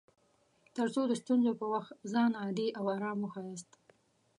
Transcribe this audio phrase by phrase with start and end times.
[0.75, 3.69] تر څو د ستونزو پر وخت ځان عادي او ارام وښياست